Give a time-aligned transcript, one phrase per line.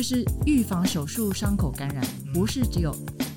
[0.00, 2.90] 就是预防手术伤口感染，不是只有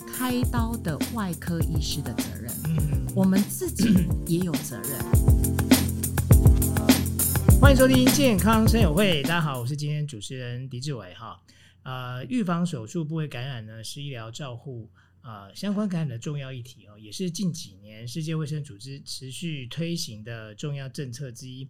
[0.07, 4.97] 开刀的外科医师的责任，嗯，我们自己也有责任。
[7.59, 11.37] 欢迎收听健康生友会，大家好，我是今天主持人狄志伟哈。
[11.83, 14.89] 呃，预防手术部位感染呢，是医疗照护
[15.21, 21.67] 呃相关感染的重要议题哦，也是近几年世界卫生组织持续推行的重要政策之一。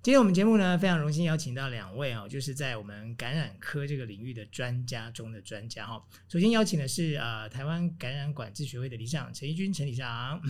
[0.00, 6.02] 今天我们节目呢，非常荣幸邀请到两位哦，就是在我们感染科这个领域的专家中的专家哈。
[6.28, 10.40] 首先邀请的是呃台湾感染管制学会的理事长陈义军陈理事长，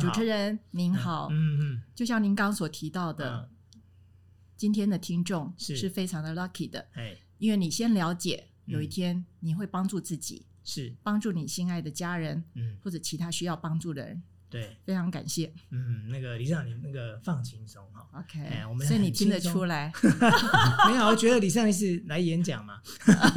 [0.00, 3.80] 主持人您好，嗯嗯，就像您刚所提到的，嗯、
[4.56, 5.88] 今天的听众是。
[5.88, 10.94] 非常的 lucky 的，哎，因为你先了解，有一天你会帮助自己，是。
[11.02, 14.22] 帮助你心爱的家人，嗯，或者其他需要帮助的人。
[14.50, 15.52] 对，非常感谢。
[15.70, 17.99] 嗯，那个李事长，你那个放轻松哈。
[18.12, 19.92] OK，哎，我们所以你听得出来？
[20.90, 22.80] 没有，我觉得理事长是来演讲嘛。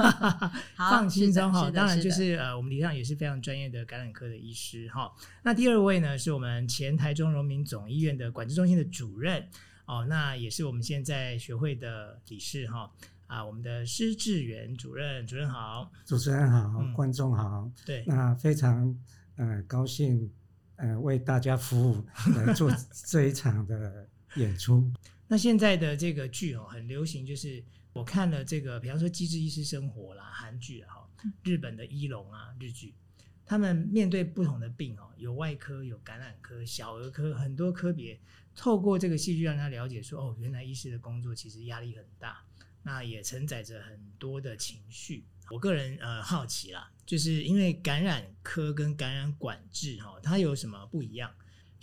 [0.76, 1.70] 好放轻松哈。
[1.70, 5.12] 当然就是呃，我们李尚也是非常专业的感染科的医师哈。
[5.44, 9.48] 那第二位呢，是我们前台中荣民总医院的管制中心的主任
[9.86, 12.90] 哦，那也是我们现在学会的理事哈
[13.28, 17.70] 啊，我们的施志远主任，主任好，主持人好，嗯、观众好。
[17.86, 18.98] 对，那非常
[19.36, 20.32] 呃高兴。
[20.76, 22.04] 呃，为大家服务
[22.36, 22.70] 来做
[23.08, 24.92] 这一场的演出。
[25.28, 31.08] 那现在的这个剧哦，很流行，就是我看了这个，比方说《机智医师生活》啦，韩剧哈，
[31.44, 32.94] 日本的医龙啊，日剧，
[33.46, 38.20] 他们面对不同的病哦，有外科、有感染科、小儿科，很多科别，
[38.56, 42.44] 透过这个戏剧让他了解说，哦，原来医师的工作其实压力很大，
[42.84, 45.26] 那也承载着很多的情绪。
[45.50, 51.34] 我个人呃好奇啦，就是因为感染科跟感染管制哈，它有什么不一样？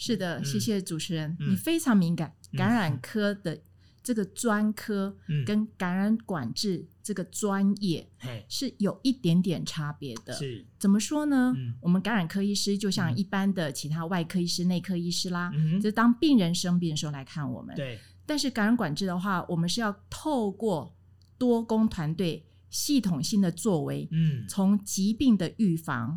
[0.01, 2.34] 是的，谢谢主持人，嗯、你非常敏感。
[2.53, 3.61] 嗯、感染科的
[4.03, 5.15] 这个专科
[5.47, 8.09] 跟感染管制这个专业
[8.48, 10.33] 是有一点点差别的。
[10.33, 11.53] 是怎么说呢？
[11.55, 17.77] 嗯、我们感染科医师就像一般的其他外科医师、内科医师啦，嗯、就当病人生病的时候来看我们。
[17.77, 17.98] 对。
[18.24, 20.97] 但是感染管制的话，我们是要透过
[21.36, 22.47] 多工团队。
[22.73, 26.17] 系统性的作为，嗯，从疾病的预防，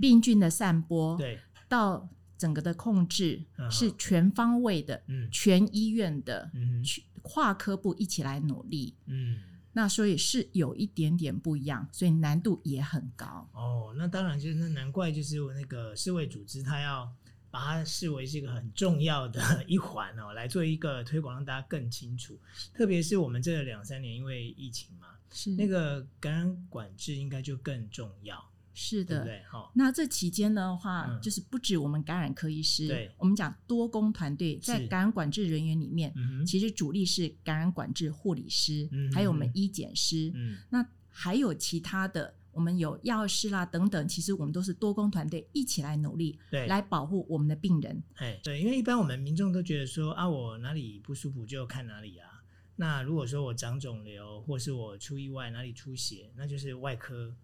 [0.00, 1.36] 病菌的散播，对，
[1.68, 2.08] 到
[2.40, 6.82] 整个的控制，是全方位的，嗯，全医院的，嗯，
[7.20, 9.38] 跨科部一起来努力，嗯，
[9.74, 13.46] 那所以是有一点点不一样，所以难度也很高。
[13.52, 17.12] 哦，那当然就是那难怪就是我那个世卫组织，它要
[17.50, 22.40] 把它视为是一个很重要的一环哦， 来做一个推广，让大家更清楚。
[22.72, 25.08] 特别是我们这两三年因为疫情嘛。
[25.32, 28.49] 是那个感染管制应该就更重要，
[28.82, 29.70] 是的，对，对，好。
[29.74, 48.02] 那这期间的话，嗯、就是不止我们感染科医师，对，我们讲多工团队在感染管制人员里面，是其实主力是感染管制护理师，嗯、还有我们医检师，嗯，那还有其他的，我们有药师啦等等，其实我们都是多工团队一起来努力，对，来保护我们的病人。
[48.14, 52.28] 哎，对，因为一般我们民众都觉得说啊，我哪里不舒服就看哪里啊。
[52.76, 57.36] 那如果说我长肿瘤，或是我出意外哪里出血，那就是外科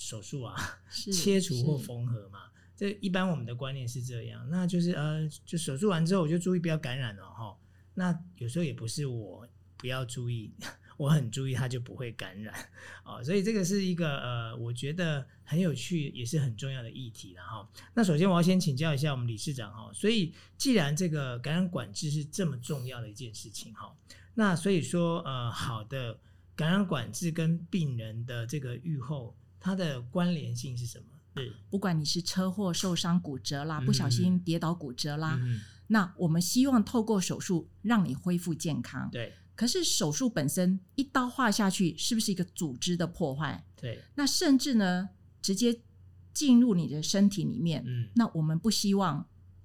[0.00, 0.56] 手术啊，
[0.90, 2.50] 切除或缝合嘛。
[2.74, 4.48] 这一般我们的观念是这样。
[4.48, 7.54] 那就是呃，就手术完之后我就注意不要感染了哈。
[7.92, 9.46] 那有时候也不是我
[9.76, 10.50] 不要注意，
[10.96, 12.54] 我很注意它就不会感染
[13.04, 13.22] 啊。
[13.22, 17.68] 所以这个是一个呃，我觉得很有趣也是很重要的议题了哈。
[17.92, 19.90] 那首先我要先请教一下我们理事长哈。
[19.92, 23.94] 所以既然这个感染管制是这么重要的一件事情哈。
[24.32, 26.18] 那所以说，呃，好的
[26.56, 31.04] 感染管制跟病人的这个预后，它的关联性是什么？
[31.32, 39.08] 对，不管你是车祸受伤骨折啦，不小心跌倒骨折啦，嗯、那我们希望透过手术让你恢复健康。
[39.12, 43.64] 对，可是手术本身一刀划下去，是不是一个组织的破坏？
[43.76, 45.10] 对，那甚至呢，
[45.40, 45.80] 直接
[46.34, 49.24] 进入你的身体里面，嗯，那我们不希望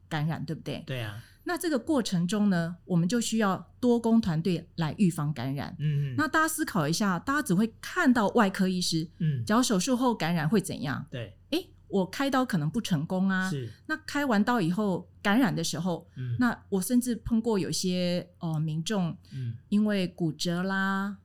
[0.10, 0.84] 感染，对不对？
[0.86, 1.24] 对啊。
[1.48, 5.76] 那这个过程中呢，我们就需要多工团队来预防感染。
[5.78, 6.16] 嗯嗯。
[6.18, 11.06] 那大家思考一下，大家只会看到外科医师，嗯，只要手术后感染会怎样？
[11.12, 11.38] 对。
[11.52, 13.48] 诶，我开刀可能不成功啊。
[13.48, 13.72] 是。
[13.86, 21.18] 那开完刀以后感染的时候，嗯，那我甚至碰过有些呃民众，嗯，因为骨折啦，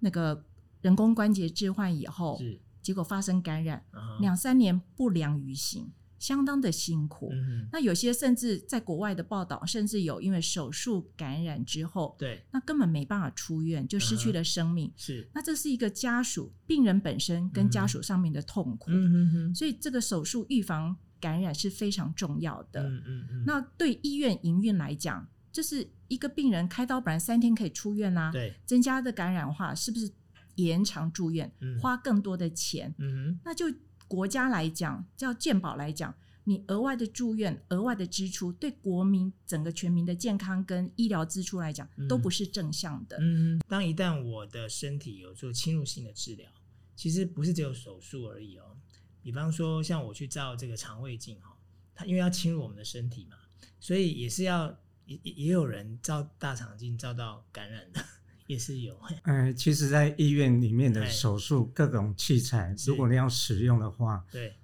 [0.00, 0.44] 那个
[0.82, 3.82] 人工关节置换以后，是，结果发生感染，
[4.20, 5.90] 两三年不良于行。
[6.26, 14.88] 相当的辛苦，嗯、那有些甚至在国外的报道，甚至有因为手术感染之后，对，那根本没办法出院，就失去了生命。
[14.88, 18.90] 嗯、是，那这是一个家属、病人本身跟家属上面的痛苦。
[18.90, 22.82] 嗯所以这个手术预防感染是非常重要的。
[22.82, 23.44] 嗯嗯嗯。
[23.46, 30.10] 那对医院营运来讲，这是一个病人开刀本来三天可以出院啊，对，增加的感染的话，是不是
[30.56, 32.92] 延长住院，嗯、花更多的钱。
[32.98, 33.66] 嗯哼，那就
[34.08, 36.14] 国家来讲，叫健保来讲，
[36.44, 43.18] 你额外的住院、额外的支出，对国民整个全民的健康跟医疗支出来讲，嗯、都不是正向的。
[43.20, 46.50] 嗯，当一旦我的身体有做侵入性的治疗，
[46.94, 48.76] 其实不是只有手术而已哦。
[49.22, 51.56] 比方说，像我去照这个肠胃镜哈，
[51.94, 53.36] 它因为要侵入我们的身体嘛，
[53.80, 58.04] 所以也是要也也有人照大肠镜照到感染的。
[58.46, 64.54] 也是有，嗯， 其实，在医院里面的手术各种器材，如果你要使用的话，对，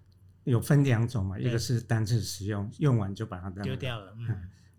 [0.45, 4.29] 有分两种嘛，一个是单次使用，用完就把它丢掉了，嗯，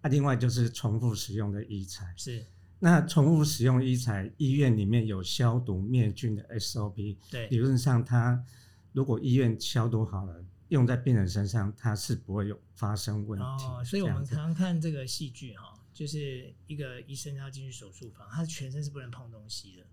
[0.02, 2.46] 啊，另外就是重复使用的医材，是，
[2.80, 8.42] 那重复使用医材，医院里面有消毒灭菌的 SOP，对，理论上它
[8.94, 15.74] 如果医院消毒好了，用在病人身上，它是不会有发生问题，哦，所以我们常常看这个戏剧哈。
[15.94, 19.86] 就是一个医生要进去手术房，他全身是不能碰东西的，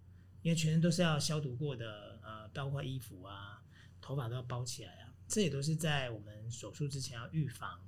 [0.42, 3.62] 因为全身都是要消毒过的，呃，包括衣服啊、
[4.00, 7.80] 头发都要包起来啊，这也都是在我们手术之前要预防，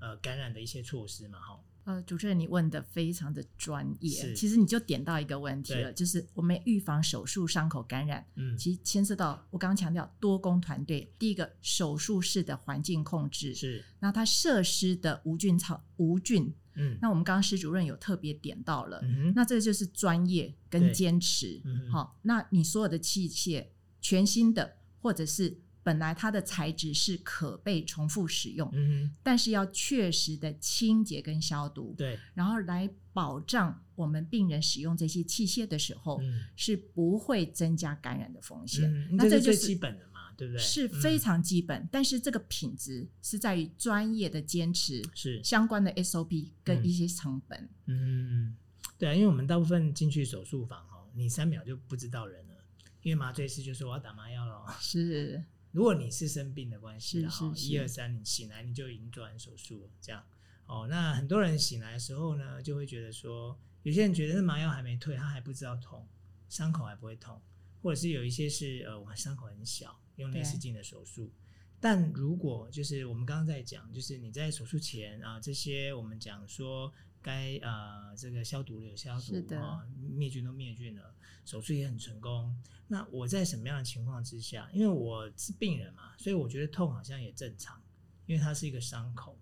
[0.00, 1.60] 呃，感染的一些措施嘛，哈。
[1.90, 16.54] 呃，主持人，你问的非常的专业，其实你就点到一个问题了，就是我们预防手术伤口感染，嗯，其实牵涉到我刚刚强调多工团队，第一个手术室的环境控制是，那它设施的无菌草无菌。
[16.74, 21.60] 嗯，那我们刚刚施主任有特别点到了，嗯、那这个就是专业跟坚持。
[21.64, 23.66] 好、嗯哦，那你所有的器械
[24.00, 25.60] 全新的，或者是
[25.90, 38.88] 本来它的材质是可被重复使用，嗯、但是要确实的清洁跟消毒，对，然后来保障我们病人使用这些器械的时候、嗯、是不会增加感染的风险。
[38.88, 40.20] 嗯、那这就是最基本的嘛。
[40.36, 40.62] 对不对？
[40.62, 47.68] 是非常基本，嗯、但是这个品质是在于专业的坚持，是相关的 SOP 跟一些成本。
[47.86, 48.56] 嗯，
[48.96, 52.54] 对啊，因为我们大部分进去手术房哦，你三秒就不知道人了，
[53.02, 54.64] 因为麻醉师就说我要打麻药了。
[54.80, 60.24] 是，如果你是生病的关系，然后一二三，你醒来你就已经做完手术了，这样
[60.66, 60.86] 哦。
[60.88, 66.06] 那很多人醒来的时候呢，就会觉得说，有些人觉得那麻药还没退，他还不知道痛，
[66.48, 67.40] 伤口还不会痛，
[67.82, 69.98] 或者是有一些是呃，我们伤口很小。
[70.16, 71.32] 用内视镜的手术，
[71.80, 81.14] 但如果就是我们刚刚在讲，就是你在手术前啊，这些我们讲说该呃这个消毒的有消毒啊，的灭菌都灭菌了，
[81.44, 82.54] 手术也很成功。
[82.86, 84.68] 那我在什么样的情况之下？
[84.72, 87.80] 因为我是病人嘛，所以我觉得痛好像也正常，
[88.26, 89.38] 因为它是一个伤口。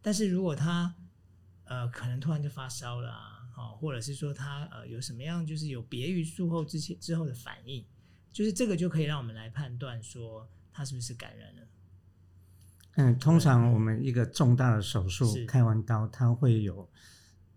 [0.00, 0.94] 但是如果他
[1.64, 3.48] 呃可能突然就发烧了啊，
[3.80, 7.84] 或者是说他呃有什么样就是有别于术后之前之后的反应。
[8.32, 11.62] 就是这个就可以让我们来判断说他是不是感染了。
[12.94, 16.88] 嗯，通常我们一个重大的手术开完刀，它会有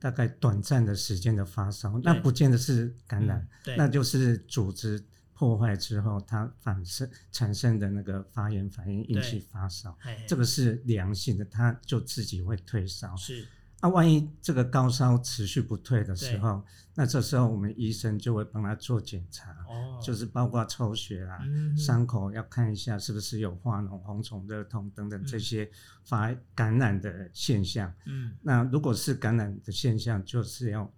[0.06, 5.04] 大概短暂的时间的发烧，那不见得是感染，那就是组织
[5.34, 9.98] 破坏之后它反生产生的那个发炎反应引起发烧，
[10.28, 13.16] 这个是良性的，它就自己会退烧。
[13.18, 13.48] 是。
[13.82, 16.64] 那、啊、万一这个高烧持续不退的时候，
[16.96, 25.70] 那这时候我们医生就会帮他做检查，哦、就是包括抽血啦、嗯、伤口要看一下是不是有化脓、红肿、热痛等等这些
[26.04, 27.94] 发感染的现象。
[28.06, 30.92] 嗯，那如果是感染的现象，就是要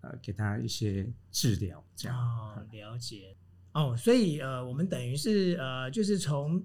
[0.00, 2.18] 呃给他一些治疗，这样。
[2.18, 3.36] 哦，了解。
[3.72, 6.64] 哦，所以呃，我们等于是呃，就是从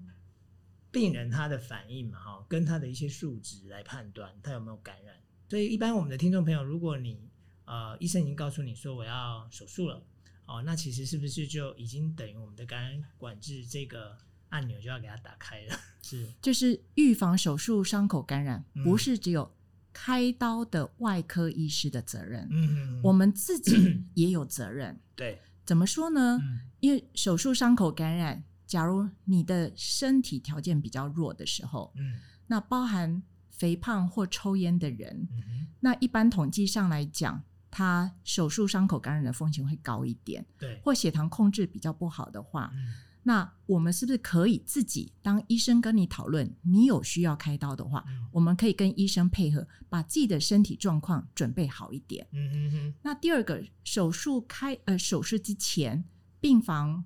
[0.90, 5.14] 病人他的反应嘛，哈，跟他的一些数值来判断他有没有感染。
[5.48, 7.30] 所以，一般我们的听众朋友，如果你
[7.64, 10.02] 呃医生已经告诉你说我要手术了，
[10.44, 14.18] 哦，那其实是不是就已经等于我们的感染管制这个
[14.50, 15.74] 按钮就要给它打开了？
[16.02, 19.50] 是，就是预防手术伤口感染，不是只有
[19.92, 25.00] 开刀的外科医师的责任，嗯，我们自己 也有责任。
[25.16, 26.38] 对，怎么说呢？
[26.42, 33.22] 嗯，因为手术伤口感染，假如你的身体条件比较弱的时候，嗯，那包含。
[33.58, 40.46] 肥胖或抽烟的人，嗯、那一般统计上来讲，他手术伤口感染的风险会高一点。
[40.56, 52.24] 对，或血糖控制比较不好的话，嗯、那我们是不是可以自己当医生跟你讨论，你有需要开刀的话，嗯、我们可以跟医生配合，把自己的身体状况准备好一点。
[52.32, 52.94] 嗯哼哼。
[53.02, 56.04] 那第二个手术开呃手术之前，
[56.40, 57.04] 病房。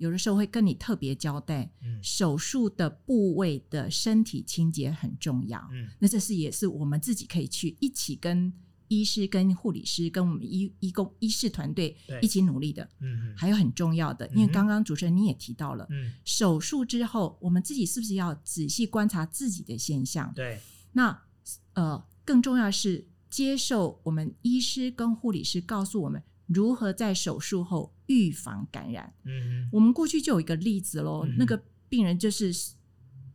[0.00, 5.60] 有的时候会跟你特别交代，嗯、手术的部位的身体清洁很重要。
[5.72, 8.50] 嗯、那这是也是我们自己可以去一起跟
[8.88, 12.82] 医师、跟护理师、跟我们医医工医师团队一起努力的。
[13.00, 20.32] 嗯嗯、还有很重要的，因为刚刚主持人你也提到了，嗯、手术之后我们自己是不是要仔细观察自己的现象？
[20.34, 20.58] 对。
[20.92, 21.22] 那
[21.74, 26.22] 呃，更重要是接受我们医师跟护理师告诉我们。
[26.52, 29.12] 如何在手术后预防感染。
[29.24, 32.52] 嗯，我们过去就有一个例子喽，嗯、那个病人就是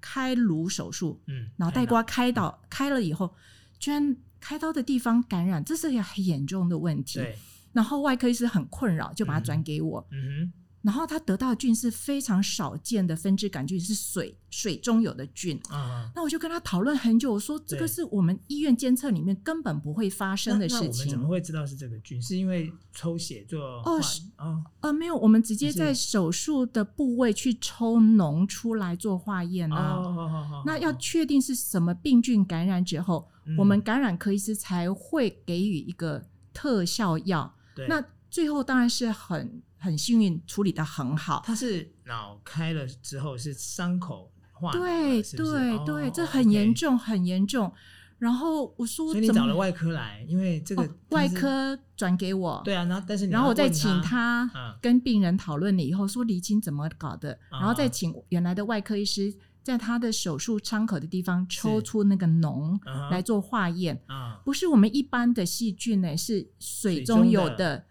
[0.02, 3.34] 开颅手术，嗯，脑袋瓜开刀开了以后，
[3.80, 7.20] 居然开刀的地方感染，这是一个很严重的问题。
[7.20, 7.38] 对，
[7.72, 10.06] 然后外科医师很困扰，就把它转给我。
[10.12, 10.54] 嗯哼。
[10.86, 15.60] 然后他得到的菌是非常少见的分支杆菌，是水水中有的菌。
[15.70, 20.86] 啊，那我就跟他讨论很久，我说这个是我们医院监测里面根本不会发生的事情。
[20.88, 22.22] 那我们怎么会知道是这个菌？
[22.22, 29.96] 是因为抽血做哦是哦呃没有，我们直接在手术的部位去抽脓出来做化验啊。
[29.96, 33.28] 哦，那要确定是什么病菌感染之后，
[33.58, 36.24] 我们感染科医师才会给予一个
[36.54, 37.52] 特效药。
[37.76, 39.64] 对，那最后当然是很。
[39.86, 47.72] 很幸运处理的很好，他是脑开了之后是伤口化，对对对，哦、这很严重、很严重。
[48.18, 54.50] 然后我说，所以你找了外科来，因为这个、哦、外科转给我，对啊，然后但是你然后我再请他
[54.82, 62.80] 跟病人讨论了以后，说厘清怎么搞的，嗯、然后再请原来的外科医师在他的手术伤口的地方抽出那个脓
[63.12, 67.86] 来做化验，嗯、不是我们一般的细菌呢，是水中有的。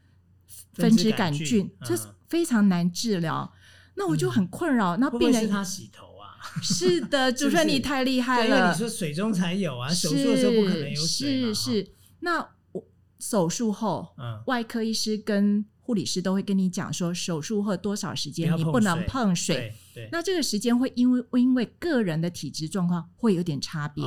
[0.75, 3.53] 分支杆菌，这是非常难治疗。
[3.97, 4.97] 那我就很困扰。
[4.97, 6.35] 那病人是他洗头啊？
[6.61, 8.73] 是的， 主任你太厉害了。
[8.73, 11.07] 你说水中才有啊，手术的时候不可能有水。
[11.07, 11.89] 是是。
[12.21, 12.41] 那
[12.73, 12.85] 我
[13.21, 14.15] 手术后，
[14.47, 19.73] 外科医师跟护理师都会跟你讲说，手术后多少时间你不能碰水。
[19.95, 20.09] 对。
[20.11, 24.05] 那这个时间会因为因为个人的体质状况会有点差别。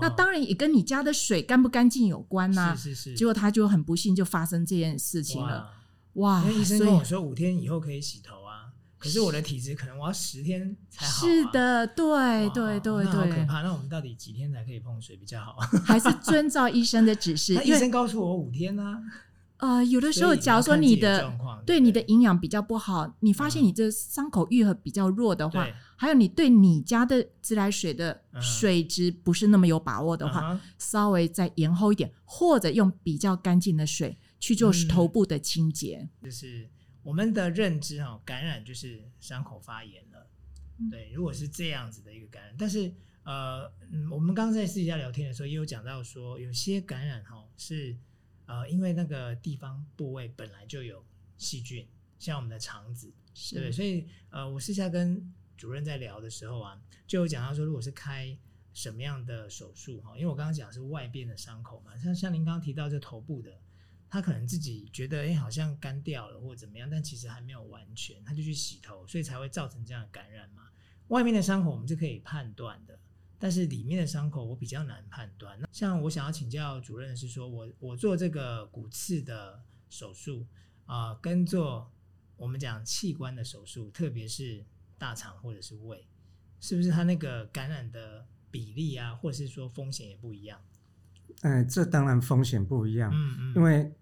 [0.00, 2.72] 那当然也跟你家的水干不干净有关呐。
[2.76, 3.14] 是是是。
[3.16, 5.68] 结果他就很不幸就发生这件事情了。
[6.14, 6.42] 哇！
[6.42, 11.26] 因为医生跟我说五天以后可以洗头啊，可是我的体质可能我要十天才好。
[11.26, 13.62] 是的，对对对对，好可怕。
[13.62, 15.56] 那我们到底几天才可以碰水比较好？
[15.84, 17.54] 还是遵照医生的指示？
[17.64, 19.02] 医生告诉我五天呢。
[19.58, 21.32] 呃，有的时候，假如说你的
[21.64, 25.66] 对你的营养比较不好，你发现你这伤口愈合比较弱的话，
[25.96, 34.18] 还有你对你家的自来水的水质不是那么有把握的话，稍微再延后一点，或者用比较干净的水。
[34.44, 36.68] 去做头部的清洁，嗯，就是
[37.02, 40.28] 我们的认知哈，感染就是伤口发炎了，
[40.76, 41.10] 嗯，对。
[41.14, 47.96] 如果是这样子的一个感染，但是呃，嗯，我们刚刚在私底下聊天的时候，也有讲到说，有些感染哈是
[48.44, 51.02] 呃，因为那个地方部位本来就有
[51.38, 58.36] 细菌，像我们的肠子，是对，所以呃，我私下跟主任在聊的时候啊，就有讲到说，如果是开
[58.74, 63.58] 什么样的手术哈，因为我刚刚讲是外边的伤口嘛，像像您刚刚提到这头部的。
[64.14, 70.68] 他可能自己觉得，哎、欸，好像干掉了或者怎么样，但其实还没有完全，他就去洗头，所以才会造成这样的感染嘛。
[71.08, 72.96] 外面的伤口我们是可以判断的，
[73.40, 75.58] 但是里面的伤口我比较难判断。
[75.58, 80.46] 那像我想要请教主任的是说，我我做这个骨刺的手术
[80.86, 81.90] 啊、呃，跟做
[82.36, 84.64] 我们讲器官的手术，特别是
[84.96, 86.06] 大肠或者是胃，
[86.60, 90.60] 是不是他那个感染的比例啊，或者是说风险也不一样？
[91.42, 93.92] 嗯、呃，这当然风险不一样，嗯嗯，因为。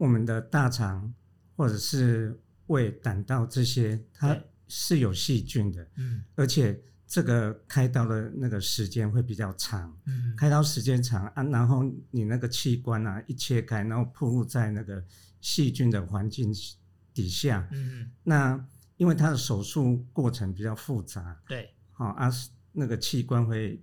[0.00, 1.12] 我们的大肠
[1.54, 2.34] 或者是
[2.68, 4.34] 胃、胆道这些，它
[4.66, 15.04] 是有细菌的，嗯，而且这个开刀的那个时间会比较长，嗯，开刀时间长啊，然后你那个器官啊一切开，然后暴露在那个
[15.42, 16.50] 细菌的环境
[17.12, 18.66] 底下，嗯，那
[18.96, 22.30] 因为它的手术过程比较复杂，对，好啊，
[22.72, 23.78] 那个器官会。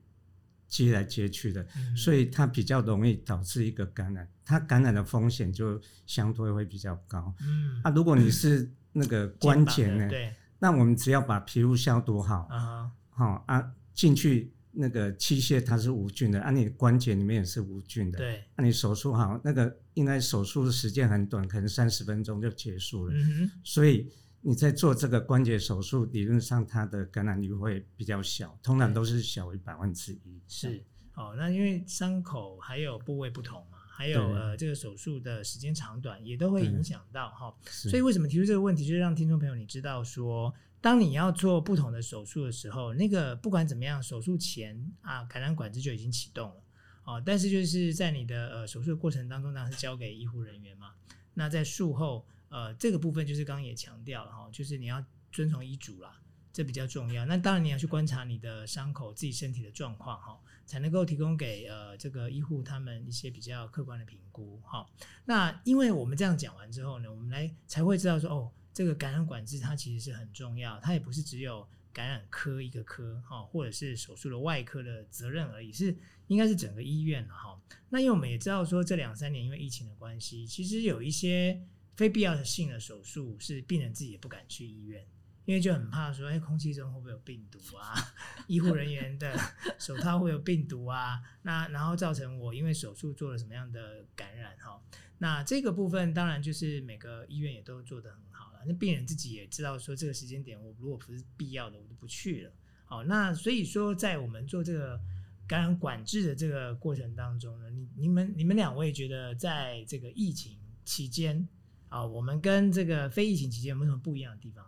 [0.68, 7.34] 接来接去的，嗯，所以它比较容易导致一个感染，它感染的风险就相对会比较高。
[7.42, 24.12] 嗯，啊，如果你是那个 关节呢，对，那我们只要把皮肤消毒好，啊，好啊，进去那个器械它是无菌的，啊，你关节里面也是无菌的，对，那你手术好，那个应该手术的时间很短，可能三十分钟就结束了，嗯，所以。
[24.48, 30.40] 你在做这个关节手术，理论上它的感染率会比较小，通常都是小于百分之一。
[30.48, 30.82] 是，
[31.16, 37.54] 哦，那因为伤口还有部位不同嘛，还有呃这个手术的时间长短也都会影响到哈。
[37.66, 46.64] 所以为什么提出这个问题，就是让听众朋友你知道说，当你要做不同的手术的时候，那个不管怎么样，手术前啊感染管制就已经启动了，
[47.04, 50.92] 哦，但是就是在你的呃手术的过程当中，当然是交给医护人员嘛。
[51.34, 52.26] 那在术后。
[52.50, 56.20] 呃，这个部分就是刚刚也强调了哈，就是你要遵从医嘱啦，
[56.54, 57.26] 这比较重要。
[57.26, 64.90] 那当然你要去观察你的伤口、自己身体的状况哈，才能够提供给呃这个医护他们一些比较客观的评估哈。
[65.26, 75.96] 那因为我们这样讲完之后呢，我们来才会知道说哦，这个感染管制它其实是很重要，它也不是只有感染科一个科哈，或者是手术的外科的责任而已，是
[76.28, 77.62] 应该是整个医院了哈。
[77.90, 81.62] 那因为我们也知道说这两三年因为疫情的关系，其实有一些。
[81.98, 85.06] 非必要的性的手术是病人自己也不敢去医院。
[85.44, 87.94] 因为就很怕说，哎，空气中会不会有病毒啊？
[88.48, 89.34] 医护人员的
[89.80, 91.22] 手套会有病毒啊？
[91.42, 94.78] 那然后造成我因为手术做了什么样的感染哈？
[95.20, 98.60] 那这个部分当然就是每个医院也都做得很好了。
[98.68, 102.52] 那病人自己也知道说，这个时间点我如果不是必要的，我就不去了。
[102.84, 105.00] 好，那所以说在我们做这个
[105.48, 111.48] 感染管制的这个过程当中呢，你你们你们两位觉得在这个疫情期间
[111.90, 114.66] 啊，我们跟这个非疫情期间有没有什么不一样的地方？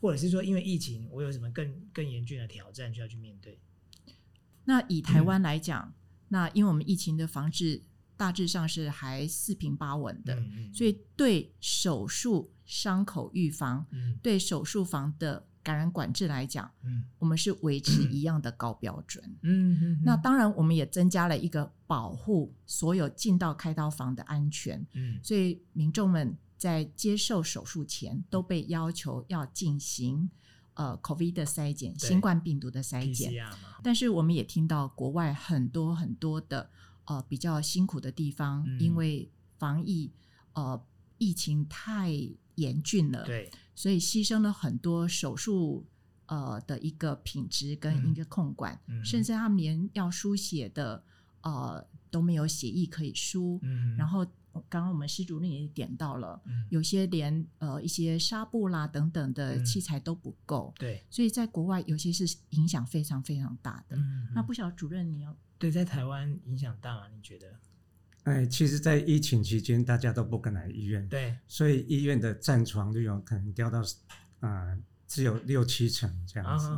[0.00, 3.58] 或者是说，因为疫情，我有什么更更严峻的挑战需要去面对？
[4.64, 5.94] 那以台湾来讲，嗯、
[6.28, 7.82] 那因为我们疫情的防治
[8.16, 19.22] 大致上是还四平八稳的，嗯嗯、所以对手术伤口预防，嗯、对手术房的感染管制来讲，嗯、我们是维持一样的高标准。
[19.42, 24.86] 嗯，那当然，我们也增加了一个保护所有进到开刀房的安全。
[24.92, 26.36] 嗯，所以民众们。
[26.58, 30.30] 在接受手术前，都被要求要进行
[30.72, 33.30] 呃 COVID 的筛检，新冠病毒的筛检。
[33.82, 36.70] 但是我们也听到国外很多很多的
[37.04, 40.10] 呃比较辛苦的地方，嗯、因为防疫
[40.54, 40.82] 呃
[41.18, 42.10] 疫情太
[42.56, 45.86] 严峻了，对，所以牺牲了很多手术
[46.26, 51.02] 呃的一个品质跟一个控管，嗯、甚至他们连要输血的
[51.40, 54.26] 呃都没有血液可以输，嗯、然后。
[54.70, 63.94] 刚刚我们施主任也点到了，嗯、有些连呃一些纱布啦等等的器材都不够，嗯、对，所以在国外有些是影响非常非常大的。
[63.98, 67.06] 嗯、那不晓得主任你要对在台湾影响大吗？
[67.14, 67.54] 你觉得？
[68.26, 73.80] 哎，其实，在疫情期间，大家都不敢来医院，对，所以医院的占床率有可能掉到
[74.40, 74.78] 啊、呃、
[75.08, 76.68] 只有六七成这样子。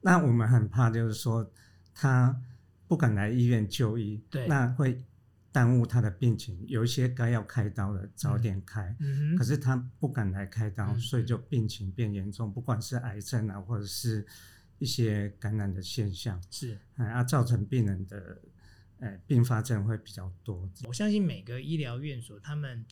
[0.00, 1.50] 那我们很怕，就是说
[1.94, 2.38] 他
[2.86, 5.02] 不敢来医院就医，对，那会。
[5.50, 14.24] 耽误他的病情，有一些该要开刀的早点开，嗯、可是他不敢来开刀，嗯、所以就病情变严重，不管是癌症啊，或者是
[14.78, 18.38] 一些感染的现象，是，啊，造成病人的，
[18.98, 20.68] 呃，并发症会比较多。
[20.86, 22.84] 我相信每个医疗院所他们，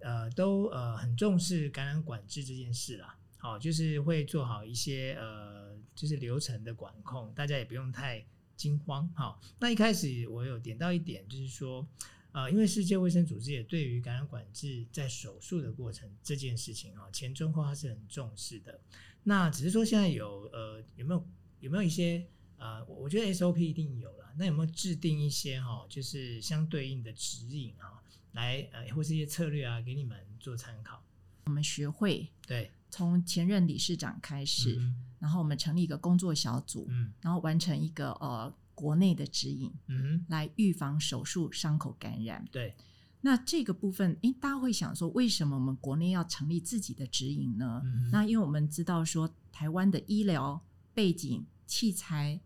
[0.00, 8.24] 呃，都呃很重视感染管制这件事啦，好，就是会做好一些呃，就是流程的管控，大家也不用太。
[8.60, 11.88] 惊慌，好，那一开始我有点到一点，就是说，
[12.32, 18.78] 呃，因为世界卫生组织也对于感染管制在手术的过程这件事情啊，前中后它是很重视的。
[19.22, 21.26] 那只是说现在有呃有没有
[21.60, 22.22] 有没有一些
[22.58, 28.00] 呃，我觉得 SOP 一定有，那有没有制定一些哈，就是相对应的指引啊，
[28.32, 31.04] 来呃或是一些策略啊，给你们做参考。
[31.44, 34.76] 我们学会对，从前任理事长开始。
[34.78, 42.42] 嗯然后我们成立一个工作小组，嗯，然后完成一个呃国内的指引，嗯，来预防手术伤口感染。
[42.50, 42.74] 对，
[43.20, 47.82] 那这个部分，诶，大家会想说，为什么我们国内要成立自己的指引呢？
[47.84, 52.40] 嗯，那因为我们知道说，台湾的医疗背景、器材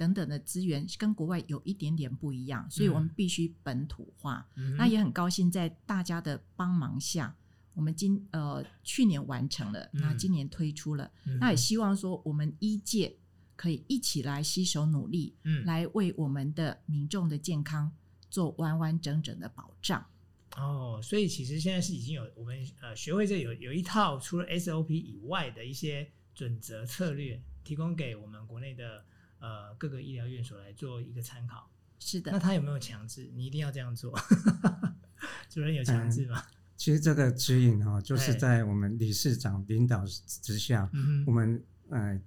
[0.00, 4.48] 等等的资源跟国外有一点点不一样，所以我们必须本土化。
[4.54, 7.36] 嗯，那也很高兴在大家的帮忙下。
[7.74, 13.14] 我们今呃去年完成了，那今年推出了，嗯、那也希望说我们医界
[13.56, 17.92] 可以一起来携手努力，嗯，来为我们的民众的健康
[18.30, 20.02] 做完完整整的保障。
[20.56, 29.04] 哦，所以其实现在是已经有我们呃学会这有有一套除了 SOP 以外的一些准则策略，提供给我们国内的
[29.40, 31.68] 呃各个医疗院所来做一个参考。
[31.98, 34.16] 是的，那他有没有强制你一定要这样做？
[35.50, 36.40] 主任有强制吗？
[36.40, 42.18] 嗯其实这个指引哈，就是在我们理事长领导之下，嗯、我们呃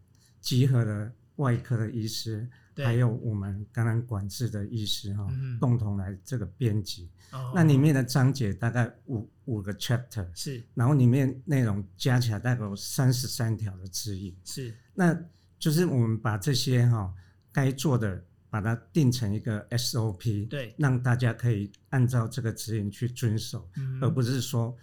[0.41, 7.09] 集合了外科的医师，对还有我们感染管制的医师哈，嗯、共同来这个编辑。
[7.31, 15.19] 哦、那里面的章节大概五五个 chapter，是，然后里面内容加起来大概有三十三条的指引，是，那
[15.63, 17.13] 就是我们把这些哈
[17.51, 18.23] 该做的。
[18.53, 24.77] 把它定成一个 SOP，对，让大家可以按照这个指引去遵守，嗯、而不是说，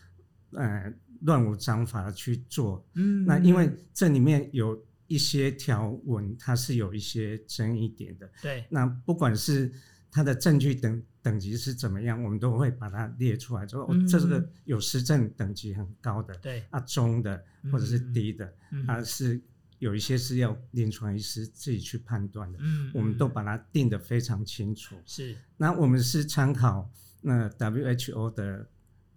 [0.54, 2.84] 呃，乱无章法的去做。
[2.94, 8.28] 嗯，那因为这里面有一些条文，它是有一些争议点的。
[8.42, 9.72] 对，那不管是
[10.10, 17.40] 它的证据等等级是怎么样，我们都会把它列出来，说、嗯哦、这个有实证等级很高的，对，啊，中的
[17.70, 19.40] 或者是低的，嗯、啊是。
[19.80, 24.94] 有一些是要临床医师自己去判断的，嗯，我们都把它定得非常清楚。
[25.06, 26.88] 是，那我们是参考
[27.22, 28.68] 那 WHO 的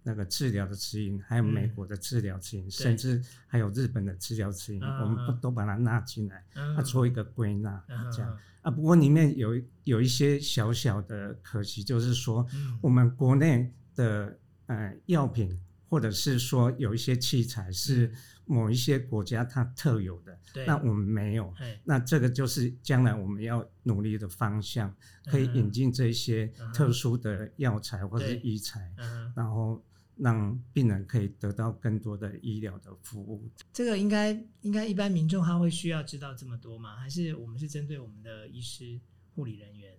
[0.04, 8.71] 那个治疗的指引，还有美国的治疗指引，甚至还有日本的治疗指引，我们都把它纳进来，啊，做一个归纳，这样啊。
[8.71, 12.47] 不过里面有有一些小小的可惜，就是说，
[12.82, 15.60] 我们国内的呃药品。
[15.93, 18.12] 或者是说有一些器材是
[18.45, 21.53] 某一些国家它特有的，对那我们没有，
[21.84, 24.91] 那这个就是将来我们要努力的方向，
[25.25, 28.91] 可以引进这些特殊的药材或者是医材，
[29.36, 29.79] 然后
[30.15, 33.47] 让病人可以得到更多的医疗的服务。
[33.71, 36.95] 这个应该应该一般民众他会需要知道这么多吗？
[36.95, 38.99] 还是我们是针对我们的医师、
[39.36, 39.93] 护理人员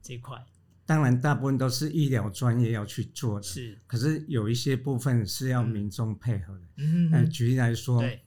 [0.00, 0.42] 这一块？
[0.86, 3.78] 当然，大部分都是医疗专业要去做的，是。
[3.86, 6.60] 可是有一些部分是要民众配合的。
[6.76, 8.22] 嗯，呃，举例来说，对，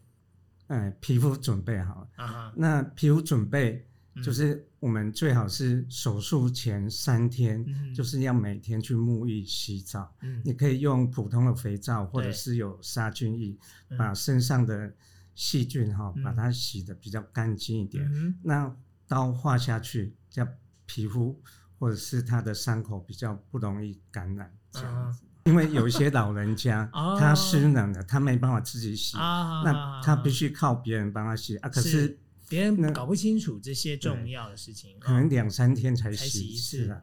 [0.66, 2.08] 呃，皮肤准备好了。
[2.16, 2.54] 啊哈。
[2.56, 3.88] 那皮肤准备
[4.24, 10.12] 就是我们最好是手术前三天，就是要每天去沐浴洗澡。
[10.22, 10.42] 嗯。
[10.44, 13.56] 你可以用普通的肥皂，或者是有杀菌液，
[13.96, 14.92] 把身上的
[15.36, 18.04] 细菌哈，把它洗得比较干净一点。
[18.12, 18.36] 嗯。
[18.42, 18.76] 那
[19.08, 20.52] 刀划下去，这样
[20.88, 21.40] 皮肤。
[21.80, 31.70] 或者是他的伤口比较不容易感染这样子，因为有一些老人家 他失能了，他没办法自己洗，那他必须靠别人帮他洗啊。
[31.70, 37.02] 可是别人搞不清楚这些重要的事情，可能两三天才洗一次啊。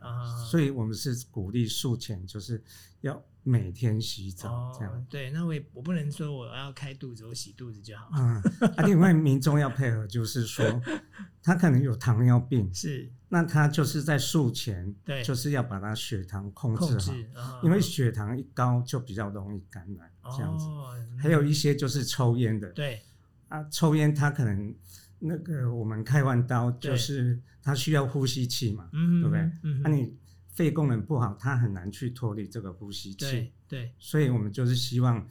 [0.51, 2.63] 所以我们是鼓励术前就是
[3.03, 5.07] 要每天洗澡这样。
[5.09, 8.09] 对，那我也我不能说我要开肚子，我洗肚子就好。
[8.11, 8.43] 啊，
[8.85, 10.65] 另外民众要配合，就是说
[11.43, 13.13] 他可能有糖尿病是。
[13.29, 20.67] 那他就是在术前，对，就是要把他血糖控制好，因为血糖一高就比较容易感染这样子。
[21.21, 23.03] 还有一些就是抽烟的，对，
[23.49, 24.73] 啊，抽烟他可能
[25.19, 29.51] 那个我们开完刀就是他需要呼吸器嘛，对不对？
[29.83, 30.17] 那你
[30.55, 35.29] 肺功能不好，他很难去脱离这个呼吸器，对，所以我们就是希望。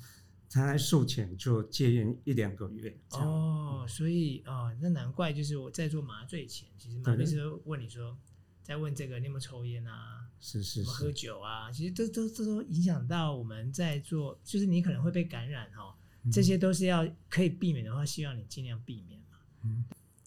[0.55, 8.15] 他在术前就戒烟一两个月哦，所以哦，那难怪就是我在做麻醉前，其实麻醉师都问你说，
[8.61, 10.27] 在问这个你有没有抽烟啊？
[10.39, 11.71] 是是是，喝酒啊？
[11.71, 15.97] 其实这都这都影响到我们在做，就是你可能会被感染哈，
[16.31, 19.37] 这些都是要可以避免的话，希望你尽量避免嘛。
[19.63, 19.83] 嗯，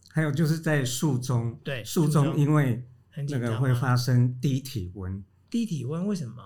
[0.09, 2.85] 还有就是在术中，对，术中因为
[3.29, 6.43] 那个会发生低体温，低体温为什么？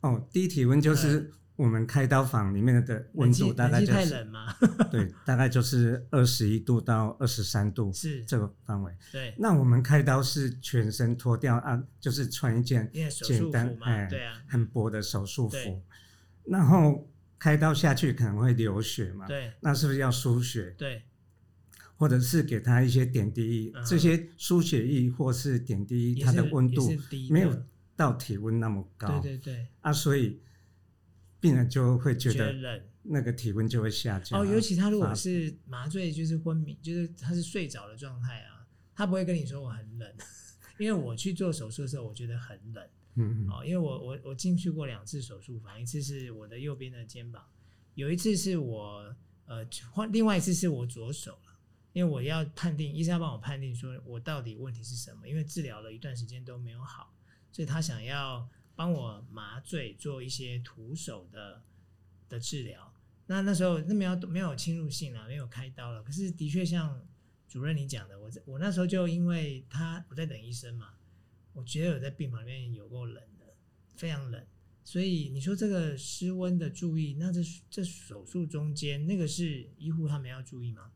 [0.00, 1.32] 哦，低体温就是。
[1.54, 4.56] 我们开刀房里面的温度大概就是太冷吗？
[4.90, 8.92] 对，大概就是二十一度到二十三度，是这个范围。
[9.12, 12.90] 对，那我们开刀是全身脱掉啊，就是穿一件
[13.22, 15.82] 简单哎，对啊，很薄的手术服，
[16.44, 17.06] 然后
[17.38, 20.74] 开刀下去可能会流血嘛，对，那是不是要输血？
[20.78, 21.02] 对，
[22.02, 26.90] 或者是给他一些点滴液，这些输血液或是点滴液，它的温度
[27.30, 30.40] 没有到体温那么高，对对对，啊，所以。
[31.40, 34.40] 病人就会觉得冷，那个体温就会下降。
[34.40, 40.08] 哦，尤其他如果是麻醉，就是昏迷，就是他是睡着的状态啊，他不会跟你说我很冷，
[40.78, 42.84] 因为我去做手术的时候，我觉得很冷。
[43.16, 43.48] 嗯嗯。
[43.50, 47.42] 哦，因为我我我进去过两次手术房，一次是我的右边的肩膀，
[47.96, 49.12] 有一次是我
[49.46, 51.51] 呃换，另外一次是我左手了，
[51.92, 57.14] 因为我要判定，医生要帮我判定说我到底问题是什么，因为治疗了一段时间都没有好，
[57.50, 58.48] 所以他想要。
[58.74, 61.62] 帮我麻醉做一些徒手的
[62.26, 62.92] 的治疗，
[63.26, 66.02] 那那时候那没有没有侵入性了，没有开刀了。
[66.02, 67.06] 可是的确像
[67.46, 70.94] 主任你讲的，我在我那时候就因为他我在等医生嘛，
[71.52, 73.54] 我觉得我在病房里面有够冷的，
[73.94, 74.42] 非常冷。
[74.84, 80.90] 所以你说这个失温的注意，那这这手术中间那个是医护他们要注意吗？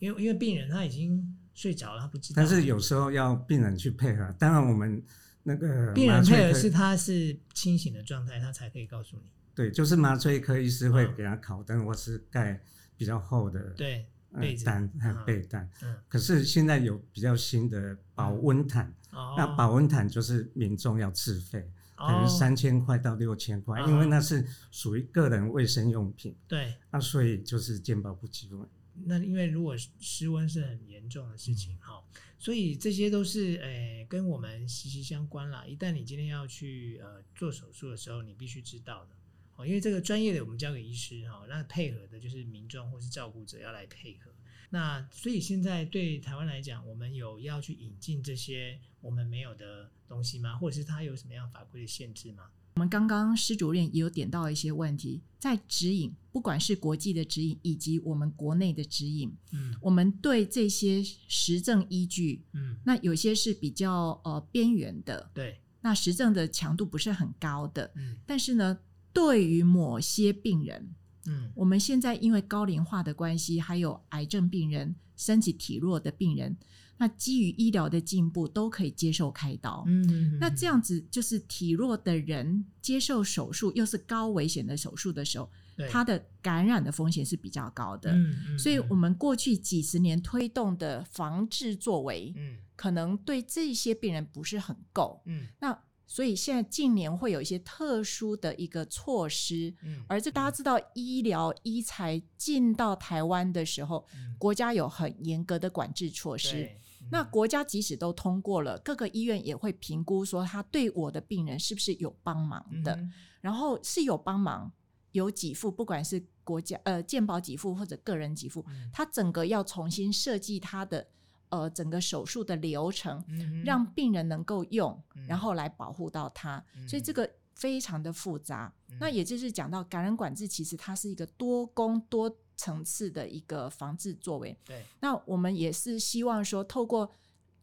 [0.00, 2.42] 因为因为病人他已经睡着了，他不知道。
[2.42, 5.00] 但是有时候要病人去配合，当然我们。
[5.42, 9.22] 那个病人配合是他是清醒的状态，他才可以告诉你。
[9.54, 12.60] 对，就是麻醉科医师会给他烤灯，或是盖
[12.94, 14.06] 比较厚的对
[14.38, 15.66] 被单和被单。
[15.82, 15.96] 嗯。
[16.08, 26.36] 可是现在有比较新的保温毯，那保温毯就是民众要自费，可能三千块到六千块，因为那是属于个人卫生用品。
[26.46, 26.74] 对。
[26.90, 28.68] 那所以就是健保不给付。
[29.06, 32.02] 那因为如果失温是很严重的事情，哈。
[32.38, 35.66] 所以这些都是诶、欸、跟我们息息相关啦。
[35.66, 39.10] 一旦你今天要去呃做手术的时候，你必须知道的
[39.56, 44.30] 哦，因为这个专业的我们交给医师哈，那配合的就是民众或是照顾者要来配合。
[44.70, 50.56] 那所以现在对台湾来讲，我们有要去引进这些我们没有的东西吗？
[50.56, 52.50] 或者是它有什么样法规的限制吗？
[52.74, 68.78] 我们刚刚施主任也有点到一些问题，在指引，不管是国际的指引以及我们国内的指引，嗯，我们对这些实证依据，嗯，那有些是比较呃边缘的，对，那实证的强度不是很高的，嗯，但是呢，
[69.12, 70.94] 对于某些病人，
[71.26, 76.56] 嗯，我们现在因为高龄化的关系，还有癌症病人、身体体弱的病人。
[77.00, 79.82] 那基于医疗的进步，都可以接受开刀。
[79.86, 85.50] 嗯，嗯，嗯，那这样子就是体弱的人接受手术，又是高危险的手术的时候，
[85.88, 88.14] 他的感染的风险是比较高的。
[88.58, 95.22] 所以我们过去几十年推动的防治作为，嗯可能对这些病人不是很够。
[95.24, 106.68] 嗯那所以现在近年会有一些特殊的一个措施，嗯，而这大家知道，医疗医材进到台湾的时候，嗯，国家有很严格的管制措施。
[107.10, 114.72] 嗯，那国家即使都通过了，各个医院也会评估说，他对我的病人是不是有帮忙的，嗯，然后是有帮忙，
[115.12, 121.06] 有给付，不管是国家呃健保给付或者个人给付，嗯，他整个要重新设计他的。
[121.50, 128.72] 呃，整个手术的流程，嗯、让病人能够用，嗯、然后来保护到他，嗯、所以这个非常的复杂。
[128.88, 134.54] 嗯、那也就是讲到感染管制，其实它是一个多工多层次的一个防治作为。
[134.66, 137.10] 对，那我们也是希望说，透过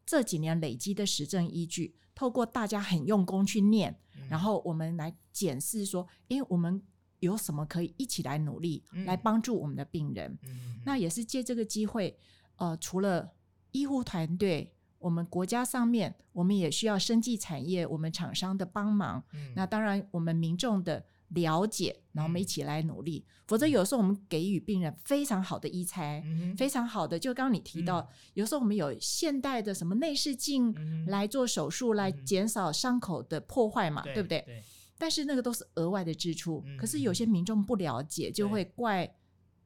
[0.04, 6.82] 这几年累积的实证依据，透过大家很用功去念，嗯、然后我们来检视说，诶，我们
[7.20, 10.36] 有什么可以一起来努力，嗯、来帮助我们的病人。
[10.48, 12.18] 嗯、那也是借这个机会，
[12.56, 13.32] 呃，除了
[13.72, 19.24] 医护团队，我们国家上面，我们也需要生技产业，我们厂商的帮忙。
[19.34, 23.26] 嗯、那当然，我们民众的了解，然后我们一起来努力。
[23.28, 30.74] 嗯、否则，有时候我们给予病人非常好的医材，嗯、非常好的，就刚刚你提到，嗯、有时候我们有现代的什么内视镜
[31.08, 34.42] 来做手术，来减少伤口的破坏嘛，嗯、对不对？
[34.42, 34.64] 对，
[34.98, 36.64] 但是那个都是额外的支出。
[36.66, 39.14] 嗯、可是有些民众不了解，就会怪。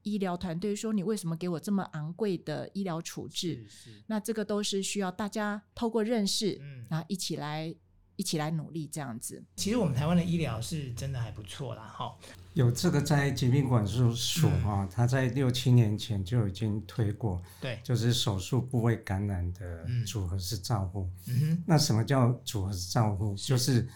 [0.03, 3.63] 医疗团队说：“你为什么给我这么昂贵的医疗处置？”
[4.09, 7.71] 那这个都是需要大家透过认识，嗯，然后一起来
[8.15, 9.43] 一起来努力这样子。
[9.55, 12.15] 其实我们台湾的医疗是真的还不错啦，哈。
[12.53, 21.09] 有这个在疾病管制署哈，他在六七年前就已经推过，对，就是手术部位感染的组合式照护。
[21.27, 23.35] 嗯哼，那什么叫组合式照护？
[23.35, 23.87] 就是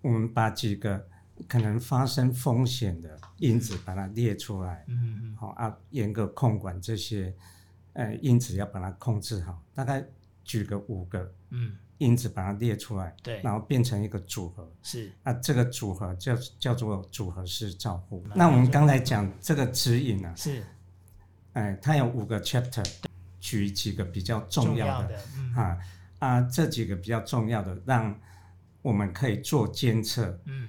[0.00, 1.08] 我们把几个。
[1.48, 7.34] 可能发生风险的因子，把它列出来，嗯嗯，好啊，严格控管这些，
[7.94, 9.60] 呃，因子要把它控制好。
[9.74, 10.04] 大概
[10.44, 15.12] 举个五个，嗯，因子把它列出来，对，然后变成一个组合，是。
[15.22, 18.24] 啊，这个组合叫叫做组合式照护。
[18.34, 20.62] 那我们刚才讲这个指引呢，是，
[21.52, 22.84] 哎，它有五个 chapter，
[23.40, 25.16] 举几个比较重要的，
[25.56, 25.78] 啊
[26.18, 28.18] 啊，这几个比较重要的，让
[28.82, 30.68] 我们可以做监测，嗯。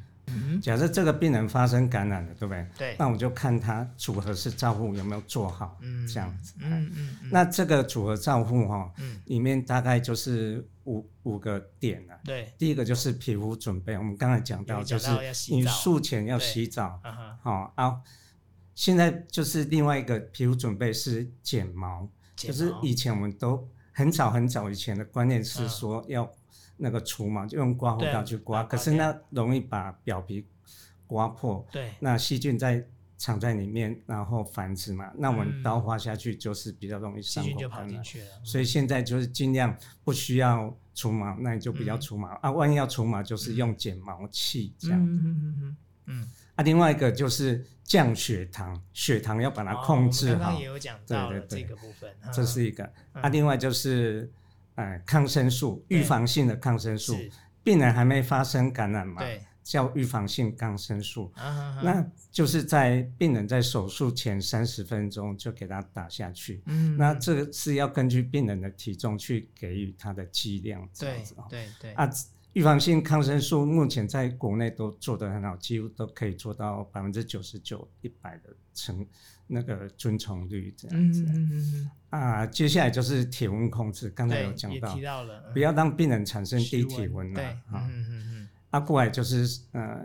[0.62, 2.68] 假设这个病人发生感染了，对不对？
[2.78, 2.96] 对。
[2.98, 6.54] 那我就看他组合式照护有没有做好，嗯，这样子。
[6.60, 7.18] 嗯嗯。
[7.32, 12.18] 那这个组合照护哈，嗯，里面大概就是五五个点了。
[12.24, 12.52] 对。
[12.58, 15.10] 第一个就是皮肤准备，我们刚才讲到，就是
[15.50, 17.00] 你术前要洗澡。
[17.42, 18.02] 好啊。
[18.76, 26.32] 现在就是另外一个皮肤准备是剪毛，就是以前我们都很早很早以前的观念是说要。
[26.78, 30.46] 那个除毛就用刮胡刀去刮，可是那容易把表皮
[31.08, 31.66] 刮破。
[31.72, 35.12] 对，那细菌在藏在里面，然后繁殖嘛。
[35.16, 37.50] 那我们刀划下去就是比较容易伤口。
[37.50, 38.28] 细菌就跑进去了。
[38.44, 42.52] 所以现在就是尽量不需要除毛，那你就不要除毛啊。
[42.52, 45.00] 万一要除毛，就是用剪毛器这样。
[45.00, 46.32] 嗯嗯嗯嗯。
[46.56, 50.40] 啊，另外一个就是降血糖，血糖要把它控制好。
[50.40, 52.92] 刚刚也有讲到了这个部分，这是一个。
[53.14, 54.32] 啊，另外就是。
[54.76, 57.16] 哎，抗生素，预防性的抗生素，
[57.64, 59.22] 病人还没发生感染嘛？
[59.22, 61.32] 对，叫预防性抗生素。
[61.36, 66.62] 那就是在病人在手术前三十分钟就给他打下去。
[66.66, 70.88] 嗯，那这个是要根据病人的体重去给予他的剂量。
[70.98, 71.94] 对，对对。
[71.94, 72.10] 啊，
[72.54, 79.06] 预防性抗生素目前在国内都做得很好，几乎都可以做到百分之九十九、一百的成。
[79.46, 90.04] 那个遵从率这样子，嗯嗯嗯啊，接下来就是体温控制，刚才有讲到，提到了，不要让病人产生低体温了，啊，嗯嗯嗯，啊，过来就是呃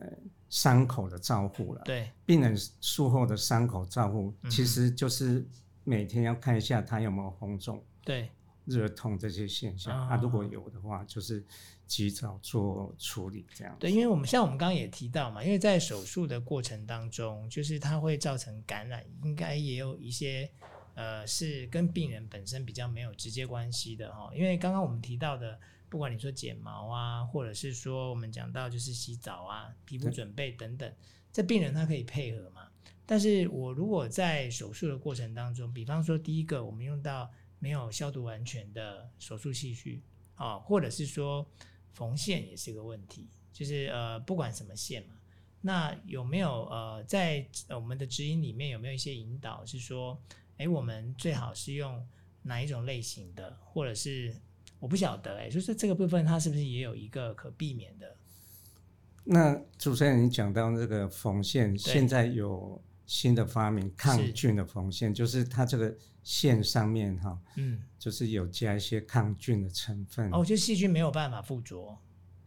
[0.50, 5.46] 伤口的照护了，对，病人术后的伤口照护，其实就是
[5.84, 8.28] 每天要看一下他有没有红肿，对，
[8.68, 11.44] 热痛这些现象，啊，如果有的话，就是。
[11.88, 20.50] 及早做处理，这样对，因为我们像我们刚刚也提到嘛，因为在手术的过程当中，就是它会造成感染，应该也有一些
[20.92, 24.30] 呃是跟病人本身比较没有直接关系的哈。
[24.34, 30.92] 因为刚刚我们提到的，不管你说剪毛啊，或者是说我们讲到就是洗澡啊、皮肤准备等等，
[31.32, 32.68] 这病人他可以配合嘛。
[33.06, 40.02] 但是我如果在手术的过程当中，比方说第一个我们用到没有消毒完全的手术器具
[40.34, 41.46] 啊，或者是说。
[41.94, 45.16] 缝线也是个问题，就是呃，不管什么线嘛，
[45.60, 50.16] 那有没有呃，在我们的指引里面有没有一些引导，是说，
[50.58, 52.06] 哎，我们最好是用
[52.42, 54.32] 哪一种类型的，或者是
[54.78, 58.16] 我不晓得，哎，就是这个部分它是不是也有一个可避免的？
[59.24, 65.92] 那主持人，你讲到这个缝线，对现在有新的发明抗菌的缝线，就是它这个
[66.22, 70.30] 线上面哈，嗯，就是有加一些抗菌的成分。
[70.30, 71.98] 哦，就细菌没有办法附着。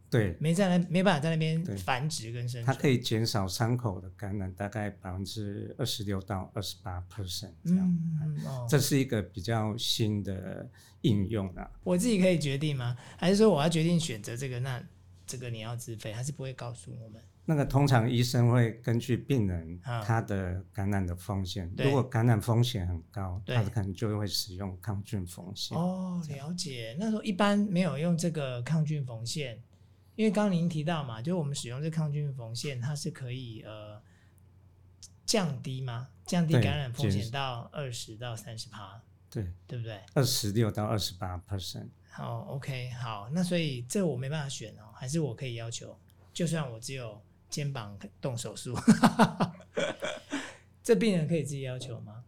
[0.07, 2.65] 对，没在那，没办法在那边繁殖跟生存。
[2.65, 7.87] 它可以减少伤口的感染，大概百分之二十六到二十八 percent 这样。
[8.21, 10.69] 嗯哦、这是一个比较新的
[11.01, 11.67] 应用啊。
[11.83, 12.95] 我自己可以决定吗？
[13.17, 14.59] 还是说我要决定选择这个？
[14.59, 14.83] 那
[15.25, 17.19] 这个你要自费，还是不会告诉我们？
[17.45, 25.77] 那个通常医生会根据病人他的感染的风险，啊、如果感染风险很高，他可能就会使用抗菌缝线。
[25.77, 26.95] 哦，了解。
[26.99, 29.61] 那时候一般没有用这个抗菌缝线。
[30.15, 33.99] 因为刚刚您提到嘛，就是我们使用这抗菌缝线，它是可以呃
[35.25, 36.09] 降低吗？
[36.25, 39.01] 降低感染风险到二十到三十趴，
[39.31, 39.99] 对对不对？
[40.13, 41.87] 二十六到二十八 percent。
[42.09, 45.97] 好，OK，好，那所以这我没办法选哦，还是我可以要求，
[46.33, 47.19] 就算我只有
[47.51, 48.75] 肩膀动手术，
[50.81, 52.23] 这病人可以自己要求吗？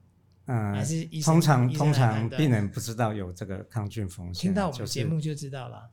[0.45, 5.89] 嗯，还是通常通常病人不知道有这个抗菌风险，听到我们节目就知道了。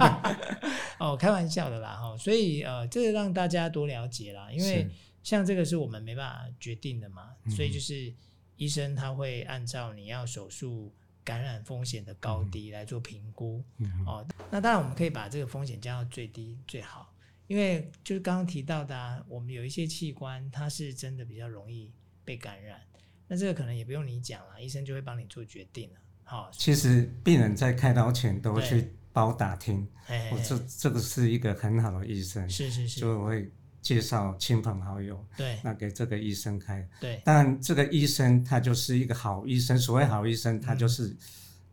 [1.00, 4.86] 哦，开玩笑的啦哈，所以呃，这个让大家多了解啦，因为
[5.22, 8.12] 像这个是我们没办法决定的嘛，所以就是
[8.56, 10.94] 医生他会按照你要手术
[11.24, 13.64] 感染风险的高低来做评估。
[14.06, 17.10] 哦，那当然我们可以把这个风险降到最低最好，
[17.46, 21.92] 因为就是刚刚提到的啊，我们有一些器官它是真的比较容易
[22.24, 22.80] 被感染。
[23.28, 25.96] 那这个可能也不用你讲了，医生就会帮你做决定了。
[26.22, 29.86] 好，其实病人在开刀前都会去包打听，
[30.32, 37.22] 我这这个是一个很好的医生，是是是，就会介绍亲朋好友，对，那给这个医生开，对。
[37.24, 41.16] 但这个医生他就是一个好医生，所谓好医生，他就是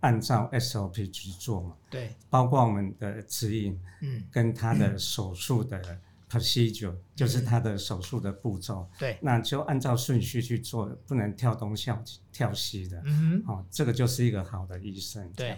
[0.04, 5.82] 按照 SOP 去做嘛，对，包括我们的指引，嗯，跟他的手术的。
[6.34, 15.56] procedure 就是他的手术的步骤，对，那就按照顺序去做，不能跳东跳跳西的，嗯哼，哦，这个就是一个好的医生，对。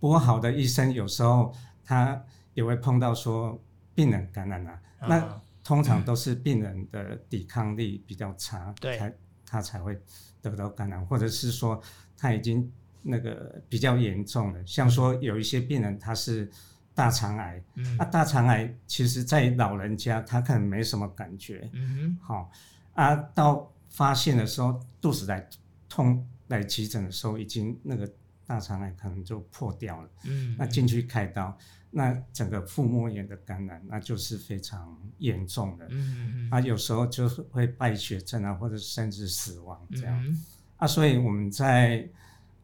[0.00, 1.54] 不过好的医生有时候
[1.84, 2.20] 他
[2.54, 3.56] 也会碰到说
[3.94, 9.14] 病人感染了，啊，那通常都是病人的抵抗力比较差，对，才
[9.46, 9.96] 他才会
[10.42, 11.80] 得到感染，或者是说
[12.16, 12.68] 他已经
[13.06, 16.50] 那个比较严重的，像说有一些病人他是。
[16.96, 22.50] 大肠癌，嗯，啊，大肠癌其实，在老人家他可能没什么感觉，嗯哼，好，
[22.94, 25.46] 啊，到发现的时候，肚子来
[25.90, 28.10] 痛来急诊的时候，已经那个
[28.46, 31.54] 大肠癌可能就破掉了，嗯，那进去开刀，
[31.90, 40.44] 那整个腹膜炎的感染，那就是非常严重的，嗯嗯，啊，有时候就会败血症啊，或者甚至死亡这样，嗯，
[40.78, 42.08] 啊，所以我们在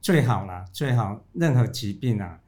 [0.03, 2.39] 最好啦，最好任何疾病啊。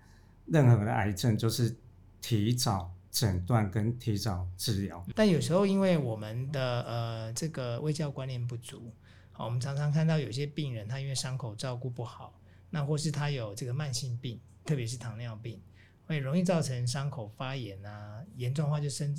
[0.46, 1.74] 任何的癌症就是
[2.20, 8.92] 提早诊断跟提早治疗，但有时候因为我们的呃这个卫教观念不足，
[9.32, 12.38] 好，我们常常看到有些病人他因为伤口照顾不好，
[12.68, 15.58] 那或是他有这个慢性病，特别是糖尿病，
[16.06, 19.18] 会容易造成伤口发炎啊，严重的话就生，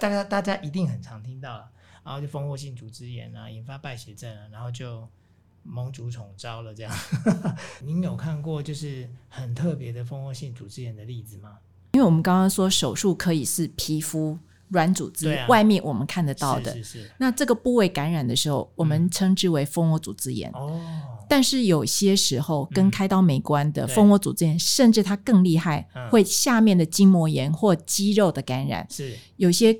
[0.00, 1.70] 大家大家一定很常听到了，
[2.02, 5.08] 然后就蜂窝性组织炎啊，引发败血症啊，然后就。
[5.64, 6.94] 蒙主宠招了，这样，
[7.82, 11.58] 您有看过就是很特别的蜂窝性组织炎的例子吗？
[11.92, 17.10] 因为我们刚刚说手术可以是皮肤软组织，啊、外面我们看得到的，是是是。
[17.18, 20.50] 那这个部位感染的时候，我们称之为蜂窝组织炎。
[20.52, 21.02] 哦、嗯。
[21.28, 28.86] 但是有些时候跟开刀没关的蜂窝组织炎，嗯、甚至它更厉害，嗯、会下面的筋膜炎或肌肉的感染。
[28.90, 29.16] 是。
[29.36, 29.74] 有些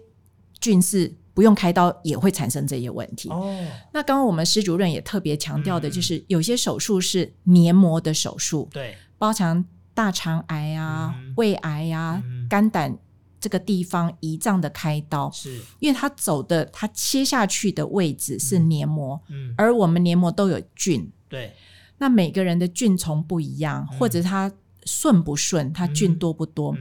[0.60, 1.14] 菌是。
[1.34, 3.28] 不用开刀也会产生这些问题。
[3.28, 3.52] 哦，
[3.92, 12.96] 那刚刚我们施主任也特别强调的，就是有些手术是黏膜的手术，对，包含大肠癌啊、胃癌啊、肝胆
[13.40, 15.60] 这个地方胰脏的开刀，是。
[15.80, 21.52] 因为它走的它切下去的位置是黏膜，嗯，而我们黏膜都有菌，对，
[21.98, 24.52] 那每个人的菌丛不一样，或者它
[24.84, 26.76] 顺不顺，它菌多不多，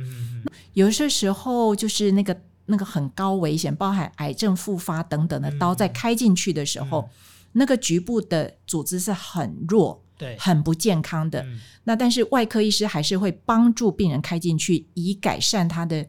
[0.74, 2.40] 有些时候就是那个。
[2.66, 7.10] 那个很高危险，包含癌症复发等等的刀，在开进去的时候，嗯、
[7.54, 11.42] 那个局部的组织是很弱，对，很不健康的。
[11.44, 16.06] 嗯、那但是外科医师还是会帮助病人开进去，以改善他的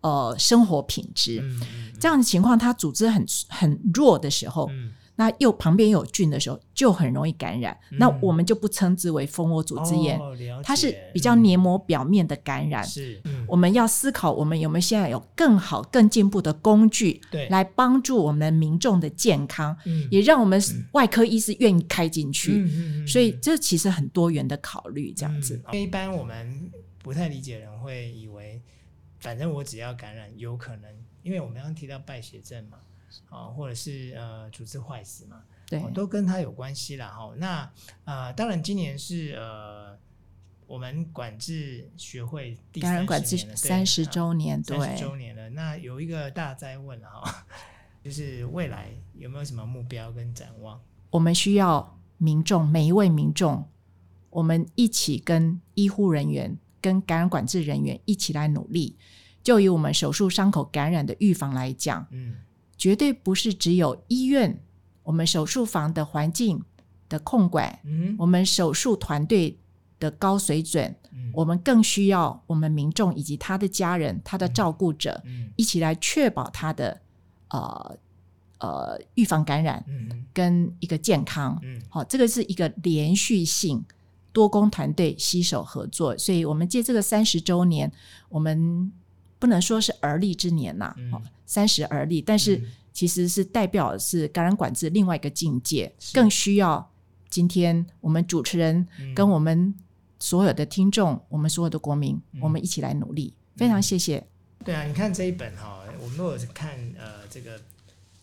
[0.00, 1.40] 呃生活品质。
[1.42, 4.70] 嗯嗯、这样的情况，他组织很很弱的时候。
[5.16, 7.78] 嗯那又旁边有菌的时候，就很容易感染。
[7.92, 12.82] 嗯、那我们就不称之为蜂窝组织炎，哦、它是比较黏膜表面的感染。
[12.82, 20.60] 是，嗯、我们要思考，我们有没有现在有更好、更进步的工具，对，来帮助我们民众的健康，嗯、也让我们
[20.94, 22.64] 外科医师愿意开进去。
[22.66, 25.54] 嗯、所以这其实很多元的考虑，这样子。
[25.72, 26.72] 因为一般我们
[27.04, 28.60] 不太理解的人会以为，
[29.20, 30.90] 反正我只要感染，有可能，
[31.22, 32.78] 因为我们刚刚提到败血症嘛。
[33.30, 37.32] 啊，或者是呃组织坏死嘛，对，都跟他有关系了哈。
[37.36, 37.70] 那
[38.04, 39.98] 呃，当然今年是呃，
[40.66, 45.50] 我们管制学会第感染管制三十周年，对，三十周年了。
[45.50, 47.46] 那有一个大灾问哈，
[48.02, 50.80] 就是未来有没有什么目标跟展望？
[51.10, 53.68] 我们需要民众每一位民众，
[54.30, 58.96] 我们一起跟医护人员、跟感染管制人员一起来努力。
[59.42, 62.36] 就以我们手术伤口感染的预防来讲，嗯，
[62.76, 64.60] 绝对不是只有医院、
[65.02, 66.62] 我们手术房的环境
[67.08, 69.56] 的控管，嗯，我们手术团队
[69.98, 77.00] 的高水准，嗯，我们更需要我们民众以及他的家人、他的照顾者，嗯，一起来确保他的
[77.48, 77.96] 呃
[78.58, 83.84] 呃预防感染，嗯，跟一个健康，嗯，好，这个是一个连续性
[84.32, 87.90] 多工团队携手合作，所以我们借这个三十周年，
[88.28, 88.92] 我们。
[89.44, 91.12] 不能说是而立之年呐，嗯，
[91.44, 92.58] 三十而立，但是
[92.94, 96.90] 其实是代表的是感染管制另外一个境界，更需要
[97.28, 99.74] 今天我们主持人跟我们
[100.18, 103.34] 所有的听众，我们所有的国民，我们一起来努力。
[103.54, 104.26] 非常谢谢。
[104.64, 107.60] 对啊，你看这一本哈，我们如果是看呃这个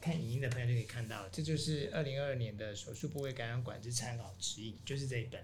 [0.01, 5.39] 看影音的朋友就可以看到，这就是二零二二年的手术部位感染管制参考指引，就是这一本。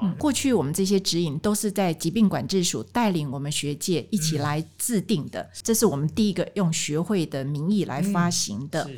[0.00, 8.84] 嗯，过去我们这些指引都是在疾病管制署带领我们学界一起来制定的，嗯、这是我们第一个用学会的名义来发行的。
[8.84, 8.96] 嗯、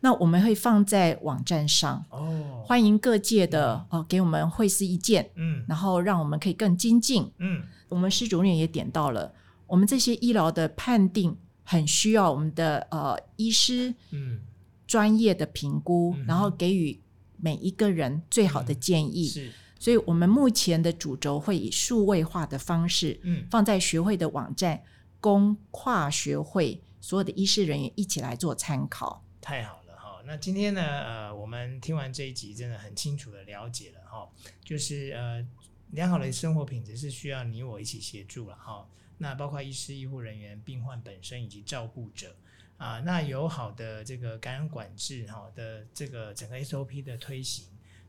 [0.00, 9.34] 那我们会放在网站上，哦，欢迎各界的哦给我们会师意见，嗯，然后让我们可以更精进，嗯，我们施主任也点到了，
[9.66, 14.38] 我们这些医疗的判定很需要我们的呃医师，嗯，
[14.86, 17.00] 专业的评估，嗯、然后给予
[17.36, 19.50] 每一个人最好的建议。
[19.78, 24.82] 所以，我们目前的主轴会以数位化的方式，嗯，放在学会的网站，
[25.20, 29.22] 供跨学会所有的医师人员一起来做参考。
[29.40, 30.22] 太好了哈！
[30.24, 34.28] 那今天呢，呃，我们听完这一集，真的很清楚的了解了哈，
[34.64, 35.46] 就是呃，
[35.90, 38.88] 良好的生活品质是需要你我一起协助了哈。
[39.18, 42.34] 那包括医师、医护人员、病患本身以及照顾者
[42.78, 47.66] 啊，那有好的这个感染管制哈的这个整个 SOP 的推行。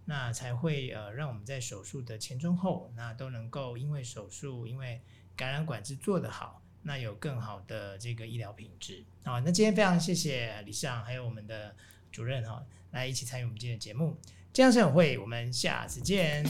[0.09, 5.01] 那才会呃，让我们在手术的前中后，那都能够因为手术，因为
[5.35, 9.03] 感染管制做得好，那有更好的这个医疗品质。
[9.25, 11.75] 好，那今天非常谢谢李尚还有我们的
[12.09, 14.17] 主任哈，来一起参与我们今天的节目。
[14.53, 16.45] 健康生活会，我们下次见。